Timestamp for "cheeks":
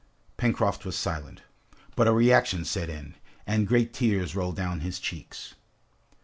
4.97-5.53